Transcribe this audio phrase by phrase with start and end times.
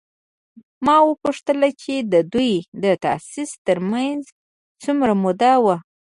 [0.85, 2.53] ما وپوښتل چې د دوی
[2.83, 4.21] د تاسیس تر منځ
[4.83, 5.75] څومره موده وه؟